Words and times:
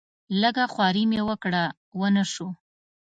لږه 0.41 0.65
خواري 0.73 1.03
مې 1.09 1.21
وکړه 1.29 1.63
ونه 1.99 2.23
شو. 2.33 2.47